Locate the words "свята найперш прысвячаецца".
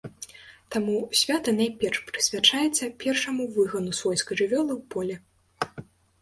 1.19-2.89